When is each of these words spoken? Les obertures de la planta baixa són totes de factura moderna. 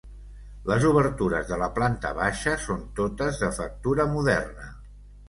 Les 0.69 0.85
obertures 0.91 1.43
de 1.51 1.59
la 1.63 1.67
planta 1.75 2.13
baixa 2.19 2.53
són 2.63 2.81
totes 3.01 3.39
de 3.43 3.51
factura 3.59 4.07
moderna. 4.15 4.73